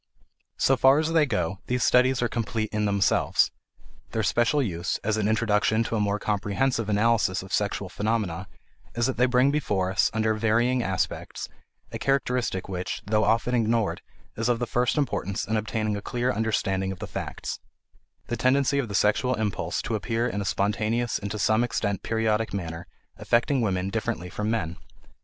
So 0.57 0.75
far 0.77 0.97
as 0.97 1.13
they 1.13 1.27
go, 1.27 1.59
these 1.67 1.83
studies 1.83 2.23
are 2.23 2.27
complete 2.27 2.69
in 2.73 2.85
themselves; 2.85 3.51
their 4.13 4.23
special 4.23 4.59
use, 4.59 4.97
as 5.03 5.15
an 5.15 5.27
introduction 5.27 5.83
to 5.83 5.95
a 5.95 5.99
more 5.99 6.17
comprehensive 6.17 6.89
analysis 6.89 7.43
of 7.43 7.53
sexual 7.53 7.87
phenomena, 7.87 8.47
is 8.95 9.05
that 9.05 9.17
they 9.17 9.27
bring 9.27 9.51
before 9.51 9.91
us, 9.91 10.09
under 10.11 10.33
varying 10.33 10.81
aspects, 10.81 11.49
a 11.91 11.99
characteristic 11.99 12.67
which, 12.67 13.03
though 13.05 13.23
often 13.23 13.53
ignored, 13.53 14.01
is 14.35 14.49
of 14.49 14.57
the 14.57 14.65
first 14.65 14.97
importance 14.97 15.45
in 15.45 15.55
obtaining 15.55 15.95
a 15.95 16.01
clear 16.01 16.31
understanding 16.31 16.91
of 16.91 16.97
the 16.97 17.05
facts: 17.05 17.59
the 18.25 18.35
tendency 18.35 18.79
of 18.79 18.87
the 18.87 18.95
sexual 18.95 19.35
impulse 19.35 19.83
to 19.83 19.93
appear 19.93 20.27
in 20.27 20.41
a 20.41 20.45
spontaneous 20.45 21.19
and 21.19 21.29
to 21.29 21.37
some 21.37 21.63
extent 21.63 22.01
periodic 22.01 22.55
manner, 22.55 22.87
affecting 23.17 23.61
women 23.61 23.91
differently 23.91 24.29
from 24.31 24.49
men. 24.49 24.77